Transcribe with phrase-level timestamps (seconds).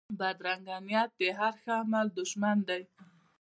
[0.19, 2.81] بدرنګه نیت د هر ښه عمل دشمن دی